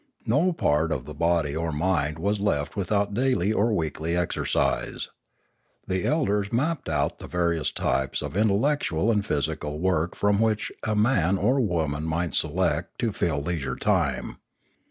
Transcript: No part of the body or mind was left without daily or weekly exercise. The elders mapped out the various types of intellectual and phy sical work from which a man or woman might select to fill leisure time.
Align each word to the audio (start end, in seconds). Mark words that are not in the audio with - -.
No 0.25 0.51
part 0.51 0.91
of 0.91 1.05
the 1.05 1.13
body 1.13 1.55
or 1.55 1.71
mind 1.71 2.17
was 2.17 2.39
left 2.39 2.75
without 2.75 3.13
daily 3.13 3.53
or 3.53 3.71
weekly 3.71 4.17
exercise. 4.17 5.09
The 5.85 6.05
elders 6.07 6.51
mapped 6.51 6.89
out 6.89 7.19
the 7.19 7.27
various 7.27 7.71
types 7.71 8.23
of 8.23 8.35
intellectual 8.35 9.11
and 9.11 9.23
phy 9.23 9.35
sical 9.35 9.77
work 9.77 10.15
from 10.15 10.39
which 10.39 10.71
a 10.83 10.95
man 10.95 11.37
or 11.37 11.59
woman 11.59 12.05
might 12.05 12.33
select 12.33 12.97
to 12.97 13.13
fill 13.13 13.43
leisure 13.43 13.75
time. 13.75 14.37